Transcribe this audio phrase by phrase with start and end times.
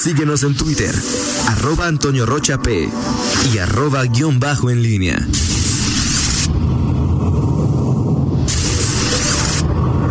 [0.00, 0.94] Síguenos en Twitter,
[1.48, 2.88] arroba Antonio Rocha P
[3.52, 5.18] y arroba guion bajo en línea.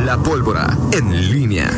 [0.05, 1.71] La pólvora en línea.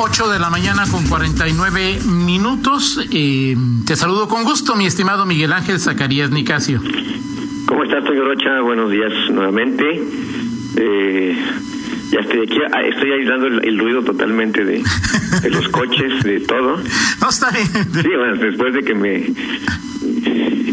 [0.00, 2.98] 8 de la mañana con 49 minutos.
[3.12, 3.56] Eh,
[3.86, 6.82] te saludo con gusto, mi estimado Miguel Ángel Zacarías Nicasio.
[7.66, 8.60] ¿Cómo estás, Toño Rocha?
[8.62, 10.02] Buenos días nuevamente.
[10.76, 11.36] Eh,
[12.10, 14.82] ya estoy aquí, ah, estoy aislando el, ruido totalmente de,
[15.50, 16.78] los coches, de todo.
[17.20, 17.68] No, está bien.
[17.68, 19.34] Sí, bueno, después de que me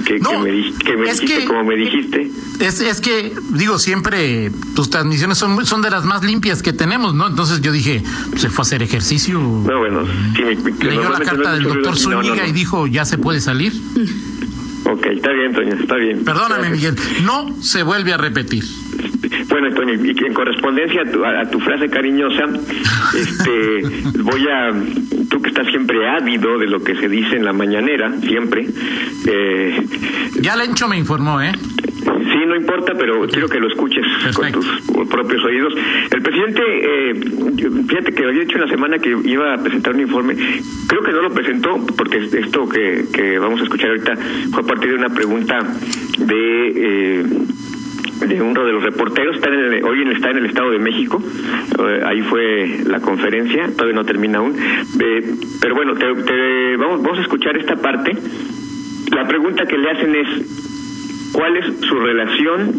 [0.06, 2.32] que, me, que me dijiste como me dijiste.
[2.60, 7.14] Es, es que, digo, siempre tus transmisiones son, son de las más limpias que tenemos,
[7.14, 7.28] ¿no?
[7.28, 8.04] Entonces yo dije,
[8.36, 9.40] se fue a hacer ejercicio.
[9.40, 10.06] No, bueno,
[10.36, 13.74] sí, leyó la carta del doctor Zúñiga y dijo, ya se puede salir.
[14.86, 16.24] Ok, está bien, Toño, está bien.
[16.24, 18.64] Perdóname, Miguel, no se vuelve a repetir.
[19.52, 22.46] Bueno, Toño, y en correspondencia a tu, frase cariñosa,
[23.14, 23.82] este,
[24.24, 24.72] voy a,
[25.30, 28.66] tú que estás siempre ávido de lo que se dice en la mañanera, siempre.
[29.28, 29.86] Eh,
[30.40, 31.52] ya Lencho me informó, ¿eh?
[31.52, 34.66] Sí, no importa, pero quiero que lo escuches con tus
[35.10, 35.74] propios oídos.
[36.12, 37.14] El presidente, eh,
[37.88, 40.36] fíjate que había dicho en la semana que iba a presentar un informe.
[40.88, 44.16] Creo que no lo presentó porque esto que, que vamos a escuchar ahorita
[44.52, 45.60] fue a partir de una pregunta
[46.20, 46.72] de...
[46.76, 47.26] Eh,
[48.28, 51.22] de uno de los reporteros, está en hoy está en el Estado de México,
[51.80, 54.56] eh, ahí fue la conferencia, todavía no termina aún,
[55.00, 56.06] eh, pero bueno, te,
[56.78, 58.16] vamos, vamos a escuchar esta parte.
[59.12, 62.74] La pregunta que le hacen es, cuál es su relación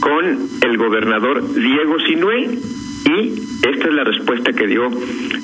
[0.00, 0.24] con
[0.62, 2.58] el gobernador Diego Sinue
[3.04, 3.32] y
[3.68, 4.88] esta es la respuesta que dio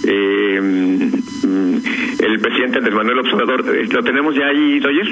[0.04, 1.10] eh,
[2.20, 3.64] el presidente Andrés Manuel Observador.
[3.92, 5.06] ¿Lo tenemos ya ahí, Roger?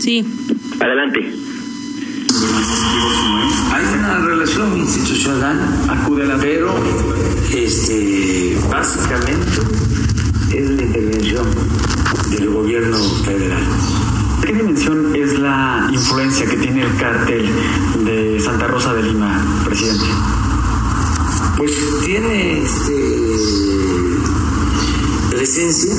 [0.00, 0.24] Sí.
[0.80, 1.43] Adelante.
[3.72, 6.74] Hay una relación institucional, acude la pero
[7.52, 9.60] este, básicamente
[10.52, 11.46] es la intervención
[12.30, 13.62] del gobierno federal.
[14.42, 17.50] ¿Qué dimensión es la influencia que tiene el cártel
[18.04, 20.04] de Santa Rosa de Lima, presidente?
[21.56, 21.72] Pues
[22.04, 23.24] tiene este,
[25.30, 25.94] presencia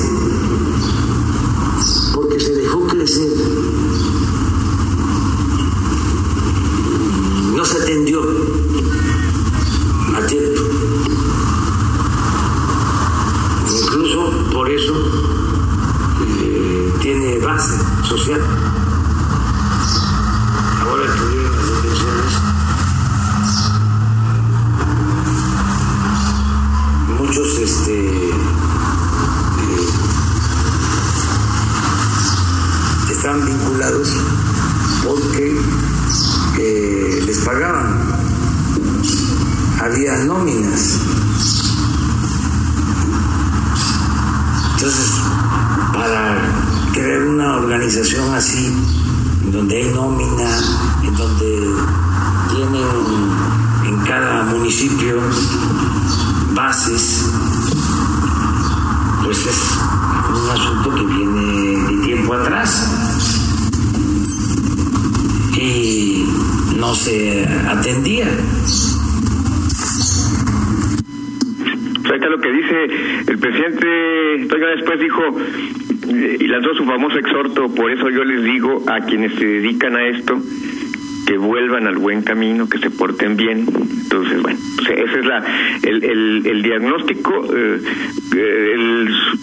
[33.26, 34.08] están vinculados
[35.02, 35.60] porque
[36.58, 37.98] eh, les pagaban.
[39.82, 41.00] Había nóminas.
[44.74, 45.10] Entonces,
[45.92, 46.38] para
[46.92, 48.72] crear una organización así,
[49.50, 50.58] donde hay nómina,
[51.02, 51.74] en donde
[52.54, 52.86] tienen
[53.86, 55.20] en cada municipio
[56.54, 57.24] bases,
[59.24, 59.56] pues es
[60.32, 63.15] un asunto que viene de tiempo atrás
[65.58, 66.24] y
[66.78, 68.26] no se atendía.
[72.04, 72.84] Ahorita lo que dice
[73.28, 73.86] el presidente,
[74.76, 75.22] después dijo,
[76.40, 80.06] y lanzó su famoso exhorto, por eso yo les digo a quienes se dedican a
[80.06, 80.38] esto,
[81.26, 83.66] que vuelvan al buen camino, que se porten bien.
[84.02, 85.44] Entonces, bueno, ese es la
[85.82, 87.48] el, el, el diagnóstico.
[87.54, 87.80] Eh,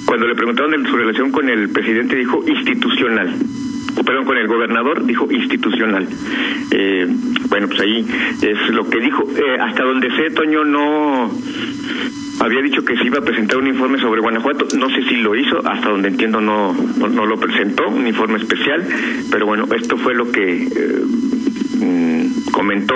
[0.06, 3.36] cuando le preguntaron su relación con el presidente, dijo institucional.
[4.06, 6.08] Perdón, con el gobernador dijo institucional.
[6.72, 7.08] Eh,
[7.50, 8.06] bueno, pues ahí
[8.42, 9.24] es lo que dijo.
[9.36, 11.32] Eh, hasta donde sé, Toño no
[12.40, 15.36] había dicho que se iba a presentar un informe sobre Guanajuato, no sé si lo
[15.36, 18.86] hizo, hasta donde entiendo no, no, lo presentó, un informe especial,
[19.32, 21.02] pero bueno, esto fue lo que eh,
[21.80, 22.96] mm, comentó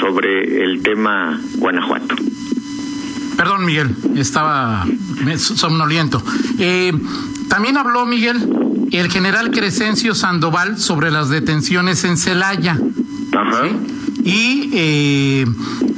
[0.00, 2.16] sobre el tema Guanajuato.
[3.36, 4.84] Perdón, Miguel, estaba
[5.38, 6.22] somnoliento.
[6.58, 6.92] Eh,
[7.52, 12.78] también habló Miguel el general Crescencio Sandoval sobre las detenciones en Celaya.
[13.36, 13.68] Ajá.
[14.24, 15.46] Y eh,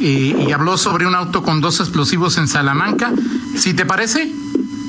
[0.00, 3.12] y habló sobre un auto con dos explosivos en Salamanca.
[3.56, 4.32] Si te parece,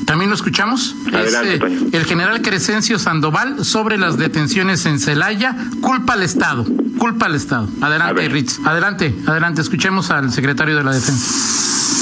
[0.05, 0.95] también lo escuchamos.
[1.11, 5.55] Adelante, eh, el general Crescencio Sandoval sobre las detenciones en Celaya.
[5.81, 6.65] Culpa al Estado.
[6.97, 7.67] Culpa al Estado.
[7.81, 8.59] Adelante, Ritz.
[8.65, 9.61] Adelante, adelante.
[9.61, 11.25] Escuchemos al secretario de la Defensa.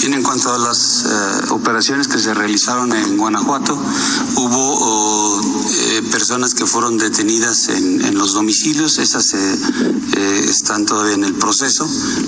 [0.03, 3.73] En cuanto a las eh, operaciones que se realizaron en Guanajuato,
[4.35, 5.52] hubo
[5.93, 11.87] eh, personas que fueron detenidas en, los domicilios, esas eh, están todavía en el proceso,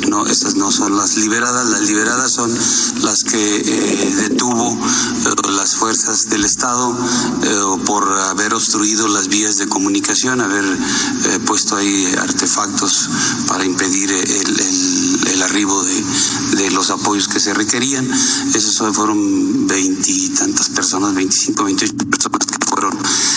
[0.10, 2.54] no, esas no son las liberadas, las liberadas son
[3.02, 6.96] las que tuvo eh, las fuerzas del Estado
[7.44, 13.10] eh, por haber obstruido las vías de comunicación, haber eh, puesto ahí artefactos
[13.48, 16.04] para impedir el, arribo de,
[16.58, 18.10] de, los apoyos que se requerían.
[18.54, 23.35] Esos fueron veintitantas personas, 25, 28 personas que fueron eh,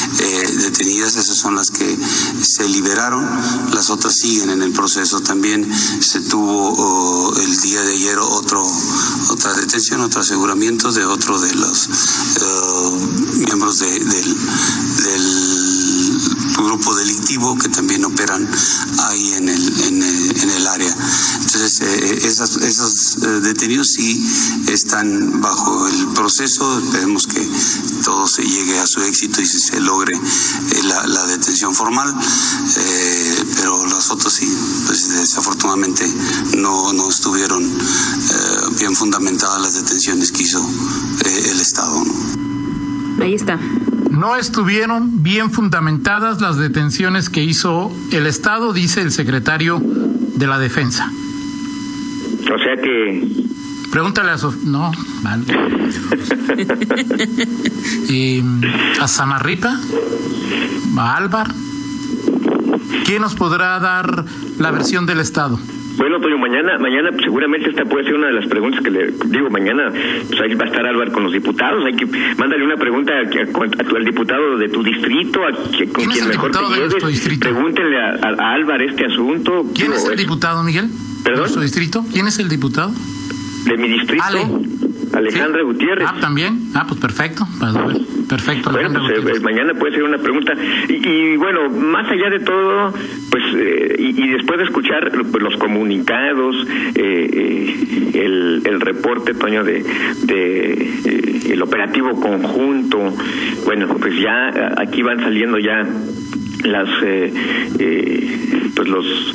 [0.71, 1.99] detenidas, esas son las que
[2.41, 3.27] se liberaron,
[3.73, 5.21] las otras siguen en el proceso.
[5.21, 5.69] También
[6.01, 8.65] se tuvo oh, el día de ayer otro,
[9.31, 12.99] otra detención, otro aseguramiento de otro de los uh,
[13.39, 14.37] miembros de, del,
[16.59, 18.47] grupo delictivo que también operan
[18.99, 20.78] ahí en el, en el área.
[21.59, 24.25] Entonces, eh, esas, esos eh, detenidos sí
[24.69, 26.79] están bajo el proceso.
[26.79, 27.45] Esperemos que
[28.05, 32.15] todo se llegue a su éxito y se logre eh, la, la, detención formal.
[32.77, 34.47] Eh, pero los otros sí,
[34.87, 36.07] pues desafortunadamente
[36.59, 37.71] no, no estuvieron eh,
[38.79, 40.65] bien fundamentadas las detenciones que hizo
[41.25, 42.05] el Estado.
[42.05, 43.25] ¿no?
[43.25, 43.59] Ahí está
[44.11, 50.59] no estuvieron bien fundamentadas las detenciones que hizo el Estado, dice el secretario de la
[50.59, 51.13] Defensa.
[52.55, 53.23] O sea que...
[53.91, 54.93] Pregúntale a Sof No,
[55.23, 55.45] vale.
[58.11, 58.43] eh,
[59.01, 59.79] a Samarripa,
[60.99, 61.49] a Álvar.
[63.07, 64.25] ¿Quién nos podrá dar
[64.59, 65.59] la versión del Estado?
[65.97, 69.51] Bueno, Toño, mañana, mañana seguramente esta puede ser una de las preguntas que le digo.
[69.51, 69.91] Mañana
[70.29, 71.85] pues ahí va a estar Álvaro con los diputados.
[71.85, 72.07] Hay que
[72.37, 76.05] mándale una pregunta a, a, a tu, al diputado de tu distrito, a, que, con
[76.05, 77.07] ¿Quién quien es el mejor te diputado de lleves.
[77.09, 77.49] distrito?
[77.49, 79.67] Pregúntenle a, Álvaro este asunto.
[79.75, 80.89] ¿Quién es el diputado, Miguel?
[81.29, 81.35] ¿Perdón?
[81.35, 82.05] ¿De nuestro distrito?
[82.11, 82.91] ¿Quién es el diputado?
[83.67, 84.25] De mi distrito.
[84.25, 84.47] Ale.
[85.13, 85.67] Alejandra ¿Sí?
[85.67, 86.09] Gutiérrez.
[86.09, 86.71] Ah, también.
[86.75, 87.47] Ah, pues perfecto.
[88.29, 88.71] Perfecto.
[88.71, 90.55] Bueno, pues eh, mañana puede ser una pregunta.
[90.89, 92.93] Y, y bueno, más allá de todo,
[93.31, 96.57] pues, eh, y, y, después de escuchar pues, los comunicados,
[96.95, 99.85] eh, el, el, reporte, Toño, de,
[100.25, 103.15] de el operativo conjunto,
[103.65, 105.87] bueno, pues ya aquí van saliendo ya
[106.65, 106.89] las,
[108.75, 109.35] pues los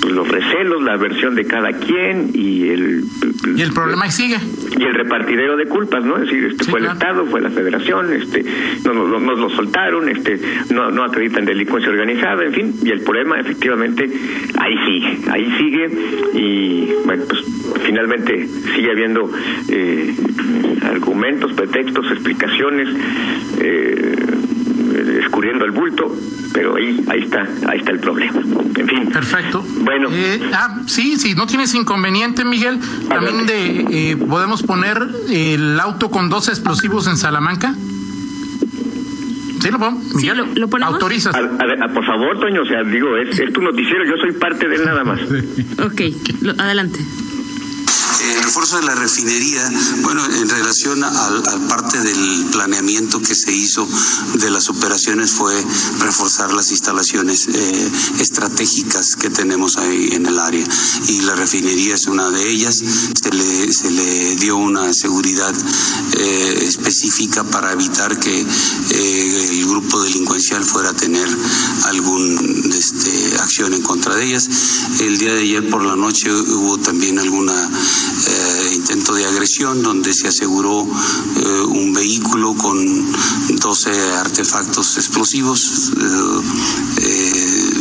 [0.00, 3.04] pues los recelos, la versión de cada quien y el
[3.56, 4.38] y el problema sigue
[4.78, 6.16] y el repartidero de culpas, ¿no?
[6.16, 6.92] Es decir, este Sí, fue claro.
[6.94, 8.44] el Estado, fue la Federación, este
[8.84, 10.40] no nos, no, nos lo soltaron, este
[10.70, 14.08] no no acreditan delincuencia organizada, en fin, y el problema efectivamente
[14.58, 15.88] ahí sigue, ahí sigue
[16.34, 17.44] y bueno, pues
[17.84, 19.30] finalmente sigue habiendo
[19.68, 20.14] eh,
[20.82, 22.88] argumentos, pretextos, explicaciones
[23.60, 24.16] eh,
[25.38, 26.16] escurriendo el bulto,
[26.52, 28.40] pero ahí ahí está, ahí está el problema.
[28.40, 29.06] En fin.
[29.12, 29.64] Perfecto.
[29.82, 30.08] Bueno.
[30.10, 32.80] Eh, ah, sí, sí, no tienes inconveniente, Miguel.
[33.08, 35.00] También de, eh, podemos poner
[35.30, 37.72] el auto con dos explosivos en Salamanca.
[39.60, 40.00] Sí, lo pongo.
[40.16, 40.94] Miguel, lo, lo ponemos.
[40.94, 41.32] autorizas.
[41.34, 44.32] A, a, a, por favor, Toño, o sea, digo, es, es tu noticiero, yo soy
[44.32, 45.20] parte de él nada más.
[45.84, 46.00] Ok,
[46.42, 46.98] lo, adelante.
[48.20, 49.70] El refuerzo de la refinería,
[50.02, 53.86] bueno, en relación al, parte del planeamiento que se hizo
[54.34, 55.54] de las operaciones fue
[55.98, 60.66] reforzar las instalaciones eh, estratégicas que tenemos ahí en el área
[61.06, 62.82] y la refinería es una de ellas.
[63.22, 65.54] Se le, se le dio una seguridad
[66.18, 71.28] eh, específica para evitar que eh, el grupo delincuencial fuera a tener
[71.84, 74.48] algún este, acción en contra de ellas.
[75.00, 77.54] El día de ayer por la noche hubo también alguna
[78.26, 82.78] eh, intento de agresión donde se aseguró eh, un vehículo con
[83.56, 85.92] 12 artefactos explosivos
[87.00, 87.78] eh,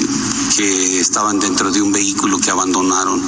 [0.56, 3.22] que estaban dentro de un vehículo que abandonaron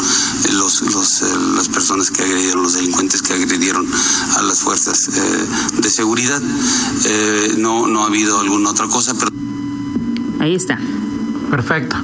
[0.53, 1.21] los, los
[1.55, 3.87] las personas que agredieron, los delincuentes que agredieron
[4.37, 5.09] a las fuerzas
[5.73, 6.41] de seguridad.
[7.57, 9.31] no, no ha habido alguna otra cosa, pero...
[10.39, 10.79] Ahí está.
[11.49, 11.95] Perfecto.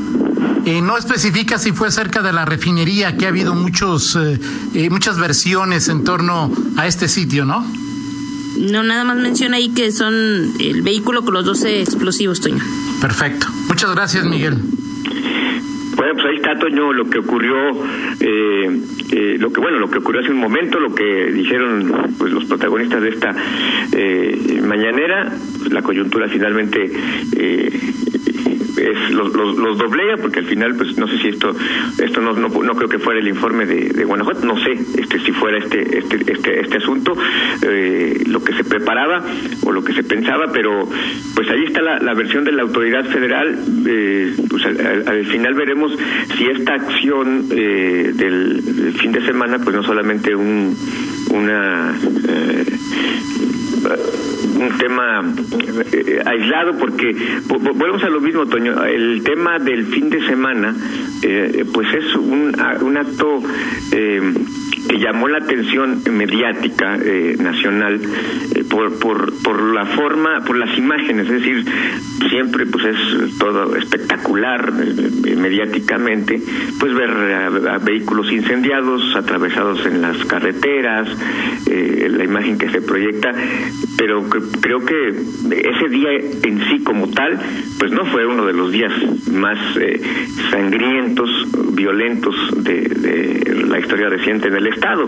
[0.65, 4.39] Eh, no especifica si fue cerca de la refinería, que ha habido muchos, eh,
[4.73, 7.63] eh, muchas versiones en torno a este sitio, ¿no?
[8.57, 10.13] No, nada más menciona ahí que son
[10.59, 12.63] el vehículo con los 12 explosivos, Toño.
[13.01, 13.47] Perfecto.
[13.67, 14.57] Muchas gracias, Miguel.
[15.95, 17.55] Bueno, pues ahí está, Toño, lo que ocurrió,
[18.19, 22.33] eh, eh, lo que bueno, lo que ocurrió hace un momento, lo que dijeron pues
[22.33, 23.35] los protagonistas de esta
[23.93, 26.91] eh, mañanera, pues, la coyuntura finalmente
[28.91, 31.55] es los, los, los, doblea porque al final pues no sé si esto
[31.97, 35.19] esto no no, no creo que fuera el informe de, de, Guanajuato no sé este
[35.19, 37.13] si fuera este este este, este asunto
[37.61, 39.23] eh, lo que se preparaba
[39.63, 40.87] o lo que se pensaba pero
[41.35, 45.91] pues ahí está la, versión de la autoridad federal eh, pues al, al, final veremos
[46.37, 50.75] si esta acción eh, del, fin de semana pues no solamente un
[51.35, 51.95] una
[54.57, 55.21] un tema
[55.91, 57.15] eh, aislado porque
[57.47, 60.75] volvemos a lo mismo Toño el tema del fin de semana
[61.21, 63.41] eh, pues es un, un acto
[63.91, 64.33] eh,
[64.87, 67.99] que llamó la atención mediática eh, nacional
[68.53, 71.65] eh, por, por, por la forma, por las imágenes, es decir,
[72.29, 74.73] siempre pues es todo espectacular
[75.25, 76.41] eh, mediáticamente,
[76.77, 81.07] pues ver a, vehículos incendiados, atravesados en las carreteras,
[81.67, 83.31] la imagen que se proyecta,
[83.97, 84.27] pero
[84.61, 86.09] creo que ese día
[86.43, 87.39] en sí como tal,
[87.79, 88.91] pues no fue uno de los días
[89.31, 89.57] más
[90.51, 91.29] sangrientos,
[91.73, 95.07] violentos de, de la historia reciente en el Estado.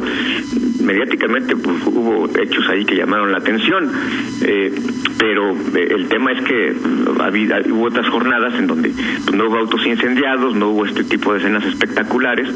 [0.88, 3.92] Mediáticamente pues, hubo hechos ahí que llamaron la atención,
[4.42, 4.74] eh,
[5.18, 6.74] pero eh, el tema es que
[7.20, 8.94] había, hubo otras jornadas en donde
[9.26, 12.48] pues, no hubo autos incendiados, no hubo este tipo de escenas espectaculares,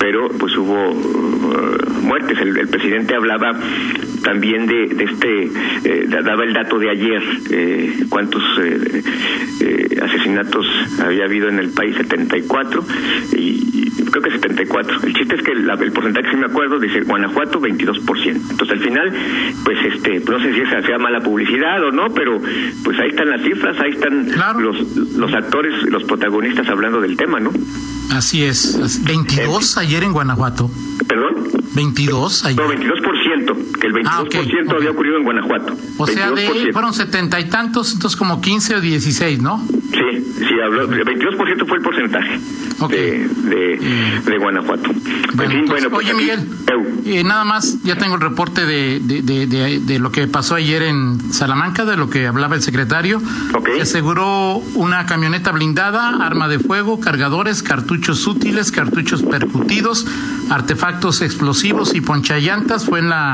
[0.00, 2.38] pero pues hubo uh, muertes.
[2.40, 3.52] El, presidente hablaba
[4.22, 5.50] también de, este,
[5.84, 10.66] eh, daba el dato de ayer, eh, cuántos eh, asesinatos
[11.04, 12.84] había habido en el país, 74,
[13.36, 15.00] y, y creo que 74.
[15.04, 18.50] El chiste es que la, el porcentaje, si me acuerdo, dice Guanajuato 22%.
[18.50, 19.12] Entonces al final,
[19.64, 22.40] pues este, no sé si esa sea mala publicidad o no, pero
[22.84, 24.28] pues ahí están las cifras, ahí están
[24.60, 27.50] los, los actores, los protagonistas hablando del tema, ¿no?
[28.10, 30.70] Así es, 22 ayer en Guanajuato.
[31.06, 31.48] ¿Perdón?
[31.74, 32.60] 22 ayer.
[32.60, 34.76] No, 22%, que el 22% ah, okay, okay.
[34.76, 35.72] había ocurrido en Guanajuato.
[35.98, 36.12] O 22%.
[36.12, 39.64] sea, de, fueron setenta y tantos, entonces como 15 o 16, ¿no?
[39.68, 42.40] Sí, sí, habló, 22% fue el porcentaje
[42.80, 43.00] okay.
[43.00, 44.90] de, de, de, Guanajuato.
[45.34, 46.40] Bueno, en fin, bueno pues oye, aquí, Miguel,
[47.04, 49.46] eh, nada más, ya tengo el reporte de, de,
[49.80, 53.20] de, lo que pasó ayer en Salamanca, de lo que hablaba el secretario.
[53.76, 60.06] Se aseguró una camioneta blindada, arma de fuego, cargadores, cartuchos útiles, cartuchos percutidos,
[60.50, 62.84] artefactos explosivos y ponchallantas.
[62.84, 63.29] Fue en la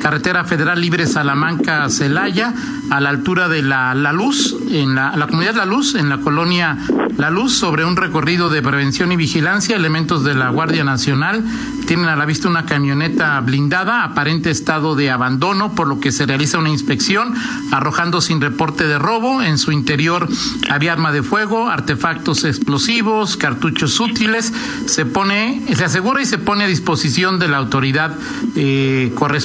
[0.00, 2.54] carretera federal libre Salamanca-Celaya,
[2.90, 6.76] a la altura de la, la Luz, en la, comunidad La Luz, en la colonia
[7.18, 9.76] La Luz, sobre un recorrido de prevención y vigilancia.
[9.76, 11.44] Elementos de la Guardia Nacional
[11.86, 16.26] tienen a la vista una camioneta blindada, aparente estado de abandono, por lo que se
[16.26, 17.34] realiza una inspección,
[17.70, 19.42] arrojando sin reporte de robo.
[19.42, 20.28] En su interior
[20.68, 24.52] había arma de fuego, artefactos explosivos, cartuchos útiles.
[24.86, 28.16] Se pone, se asegura y se pone a disposición de la autoridad
[28.56, 29.39] eh, correspondiente.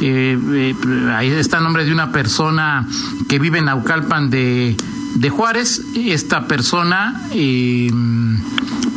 [0.00, 0.74] Eh, eh,
[1.14, 2.86] ahí está el nombre de una persona
[3.28, 4.76] que vive en Naucalpan de,
[5.14, 5.82] de Juárez.
[5.94, 7.90] Esta persona, eh,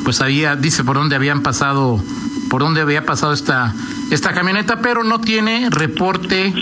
[0.04, 2.04] pues había, dice por dónde habían pasado,
[2.50, 3.74] por dónde había pasado esta,
[4.10, 6.54] esta camioneta, pero no tiene reporte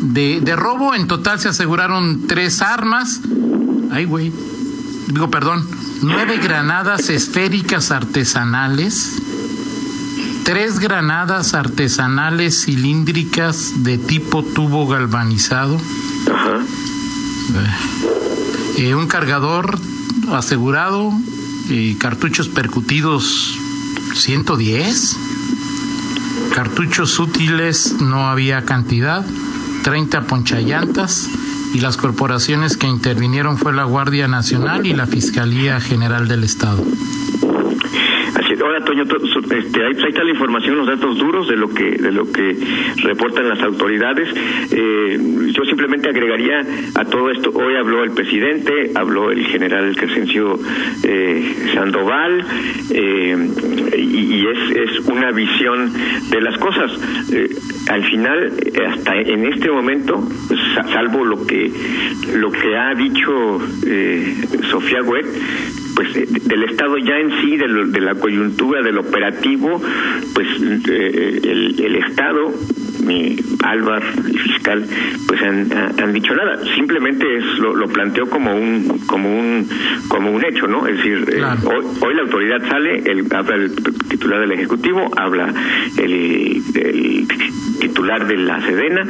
[0.00, 0.94] de, de robo.
[0.94, 3.20] En total se aseguraron tres armas.
[3.90, 4.32] Ay, güey.
[5.08, 5.66] Digo, perdón.
[6.02, 9.22] Nueve granadas esféricas artesanales
[10.44, 15.80] tres granadas artesanales cilíndricas de tipo tubo galvanizado,
[16.32, 16.60] Ajá.
[18.78, 19.78] Eh, un cargador
[20.32, 21.12] asegurado,
[21.70, 23.58] eh, cartuchos percutidos
[24.14, 25.16] 110,
[26.54, 29.24] cartuchos útiles no había cantidad,
[29.84, 31.28] 30 ponchallantas
[31.74, 36.84] y las corporaciones que intervinieron fue la Guardia Nacional y la Fiscalía General del Estado.
[38.62, 42.56] Ahora, Toño, este, ahí, la información, los datos duros de lo que de lo que
[43.02, 44.28] reportan las autoridades.
[44.70, 45.18] Eh,
[45.52, 46.64] yo simplemente agregaría
[46.94, 47.50] a todo esto.
[47.54, 50.58] Hoy habló el presidente, habló el general Crescencio
[51.02, 52.44] eh, Sandoval
[52.90, 53.48] eh,
[53.98, 55.92] y, es, es, una visión
[56.30, 56.92] de las cosas.
[57.88, 58.52] Eh, al final,
[58.88, 60.22] hasta en este momento,
[60.92, 61.70] salvo lo que
[62.36, 64.34] lo que ha dicho eh,
[64.70, 65.26] Sofía Huet,
[65.94, 69.80] pues del estado ya en sí de, lo, de la coyuntura del operativo
[70.34, 70.48] pues
[70.88, 72.52] eh, el, el, estado
[73.02, 74.84] mi Álvar y fiscal
[75.26, 79.68] pues han, han dicho nada simplemente es lo, lo, planteo como un como un
[80.08, 81.60] como un hecho no es decir claro.
[81.60, 83.74] eh, hoy, hoy, la autoridad sale el, habla el
[84.08, 85.52] titular del ejecutivo habla
[85.98, 87.28] el, el
[87.80, 89.06] titular de la Sedena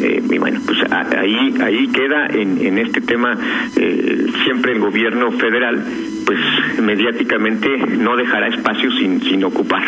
[0.00, 3.38] eh, y bueno pues ahí ahí queda en, en este tema
[3.76, 5.84] eh, siempre el gobierno federal
[6.24, 6.38] pues
[6.82, 9.82] mediáticamente no dejará espacio sin, sin ocupar.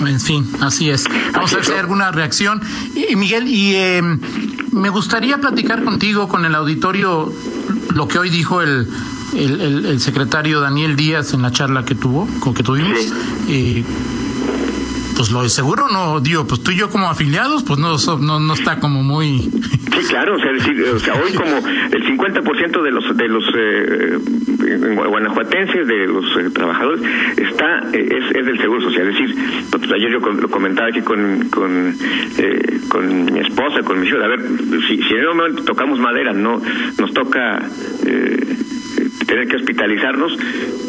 [0.00, 1.04] En fin, así es.
[1.32, 2.60] Vamos así a hacer alguna reacción.
[2.94, 4.02] Y, Miguel, y eh,
[4.72, 7.32] me gustaría platicar contigo, con el auditorio,
[7.94, 8.88] lo que hoy dijo el,
[9.34, 12.98] el, el, el secretario Daniel Díaz en la charla que tuvo, con que tuvimos.
[12.98, 13.12] Sí.
[13.48, 13.84] Eh,
[15.20, 18.40] pues lo de seguro no, digo, pues tú y yo como afiliados, pues no, no,
[18.40, 19.40] no está como muy...
[19.40, 23.44] Sí, claro, o sea, decir, o sea hoy como el 50% de los de los
[23.54, 24.18] eh,
[24.96, 27.02] guanajuatenses, de los eh, trabajadores,
[27.36, 29.08] está eh, es, es, del Seguro Social.
[29.08, 29.36] Es decir,
[29.70, 31.94] pues, ayer yo lo comentaba aquí con con,
[32.38, 34.40] eh, con mi esposa, con mi hija, a ver,
[34.88, 36.62] si, si en un momento tocamos madera, no
[36.98, 37.60] nos toca
[39.30, 40.36] tener que hospitalizarnos,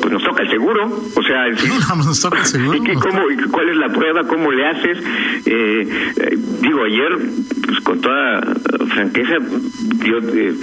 [0.01, 0.85] pues nos toca el seguro.
[1.15, 1.47] O sea,
[1.95, 2.77] nos toca el seguro.
[2.77, 3.21] ¿y qué, cómo,
[3.51, 4.23] ¿cuál es la prueba?
[4.27, 4.97] ¿Cómo le haces?
[5.45, 7.17] Eh, eh, digo, ayer,
[7.65, 8.41] pues con toda
[8.89, 9.37] franqueza,
[10.05, 10.53] yo eh,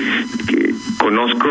[0.49, 1.49] que conozco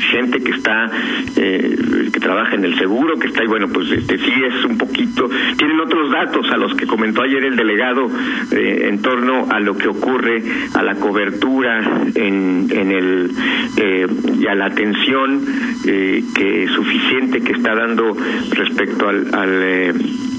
[0.00, 0.90] gente que está,
[1.34, 5.28] que trabaja en el seguro, que está, y bueno, pues este sí es un poquito,
[5.56, 8.10] tienen otros datos a los que comentó ayer el delegado
[8.50, 10.42] en torno a lo que ocurre
[10.74, 11.80] a la cobertura
[12.14, 13.30] en, en el
[14.38, 15.44] y a la atención
[15.82, 18.16] que suficiente que está dando
[18.54, 19.94] respecto al, al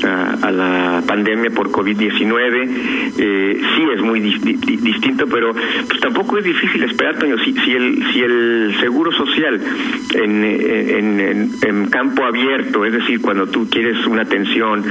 [0.06, 2.70] a, la pandemia por COVID-19.
[3.18, 7.38] Eh, sí es muy distinto, pero pues, tampoco es difícil esperar, Toño.
[7.40, 13.70] Si, el, si el seguro social en, en, en, campo abierto, es decir, cuando tú
[13.70, 14.84] quieres una atención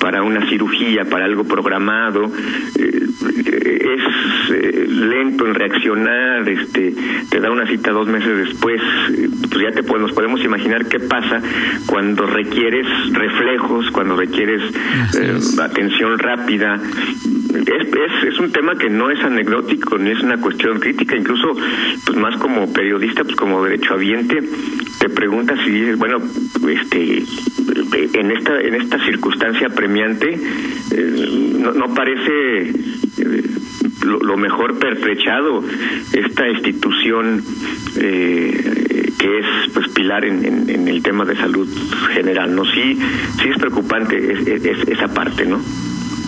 [0.00, 2.30] para una cirugía, para algo programado,
[2.78, 3.00] eh,
[3.80, 6.94] es eh, lento en reaccionar, este,
[7.30, 8.80] te da una cita dos meses después,
[9.50, 11.40] pues ya te podemos, podemos imaginar qué pasa
[11.86, 14.62] cuando requieres reflejos, cuando requieres
[15.18, 16.80] eh, atención rápida.
[17.50, 21.56] Es, es, es, un tema que no es anecdótico ni es una cuestión crítica, incluso
[22.06, 24.40] pues más como periodista, pues como derechohabiente,
[25.00, 26.18] te preguntas si dices, bueno,
[26.68, 27.24] este
[28.12, 30.38] en esta en esta circunstancia premiante
[30.92, 33.42] eh, no, no, parece eh,
[34.04, 35.62] lo, mejor pertrechado
[36.12, 37.42] esta institución
[37.96, 41.68] eh, que es pues pilar en, en, el tema de salud
[42.14, 42.98] general no sí
[43.40, 44.16] sí es preocupante
[44.92, 45.60] esa parte no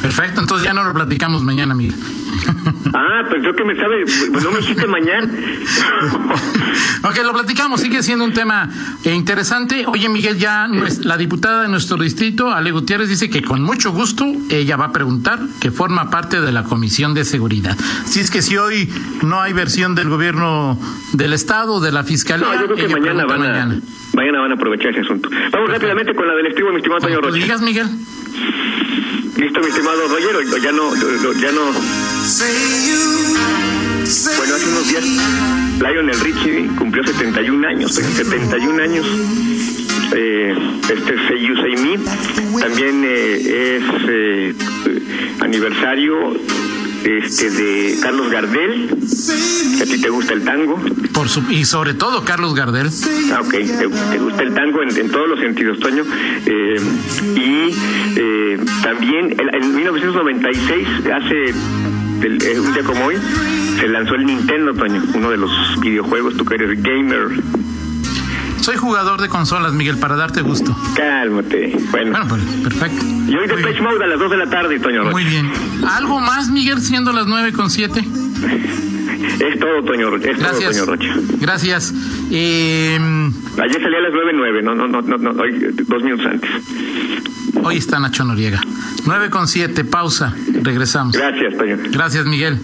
[0.02, 1.94] perfecto entonces ya no lo platicamos mañana Miguel
[2.94, 5.28] Ah, pues yo que me sabe, pues no me dijiste mañana.
[7.04, 8.68] ok, lo platicamos, sigue siendo un tema
[9.04, 9.85] eh, interesante.
[9.87, 10.68] Oye, Miguel, ya
[11.02, 14.92] la diputada de nuestro distrito, Ale Gutiérrez, dice que con mucho gusto ella va a
[14.92, 17.76] preguntar que forma parte de la Comisión de Seguridad.
[18.04, 18.90] Si es que si hoy
[19.23, 20.78] no hay versión del gobierno
[21.12, 23.80] del Estado, de la Fiscalía, no, yo creo que mañana van, a,
[24.12, 24.40] mañana.
[24.40, 25.30] van a aprovechar ese asunto.
[25.50, 27.35] Vamos rápidamente con la del estribo, mi estimado Antonio Rocha.
[27.35, 27.87] digas, Miguel.
[29.37, 31.73] Listo, mi estimado Roger, ya no, ya no.
[34.37, 35.05] Bueno, hace unos días
[35.81, 39.06] Lionel Richie cumplió 71 años, 71 años.
[40.15, 41.99] Eh, este es Say You Say Me.
[42.61, 44.54] También eh, es eh,
[45.41, 46.35] aniversario
[47.04, 48.88] este de Carlos Gardel,
[49.80, 50.80] a ti te gusta el tango.
[51.12, 52.88] Por su, y sobre todo Carlos Gardel.
[53.32, 53.86] Ah, ok, te,
[54.19, 56.04] gusta el tango en, todos los sentidos, Toño.
[56.47, 56.80] Eh,
[57.36, 57.75] y
[58.17, 63.17] eh, también en, 1996, hace eh, un día como hoy,
[63.80, 67.43] se lanzó el Nintendo, Toño, uno de los videojuegos, tú que eres gamer.
[68.60, 70.76] Soy jugador de consolas, Miguel, para darte gusto.
[70.95, 71.76] Cálmate.
[71.91, 73.04] Bueno, bueno pues, perfecto.
[73.26, 75.04] Y hoy de Mode a las 2 de la tarde, Toño.
[75.06, 75.50] Muy bien.
[75.86, 78.00] ¿Algo más, Miguel, siendo las 9 con 7?
[78.00, 80.30] Es todo, Toño Rocha.
[80.30, 80.76] Es Gracias.
[80.76, 81.36] todo, Toño Rocha.
[81.40, 81.92] Gracias.
[82.30, 82.97] Eh...
[82.97, 86.50] Ayer salía a las 9.09, no, no, no, no, no, hoy, dos minutos antes.
[87.62, 88.60] Hoy está Nacho Noriega.
[89.06, 90.34] 9 con 7, pausa.
[90.62, 91.16] Regresamos.
[91.16, 91.76] Gracias, Toño.
[91.90, 92.60] Gracias, Miguel.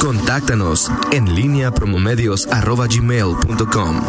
[0.00, 4.00] Contáctanos en línea promomedios.com.